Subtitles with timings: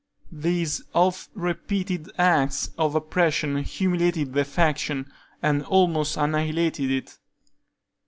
[0.31, 5.11] These oft repeated acts of oppression humiliated the faction,
[5.43, 7.19] and almost annihilated it.